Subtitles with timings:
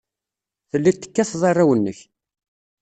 [0.69, 1.99] Telliḍ tekkateḍ arraw-nnek.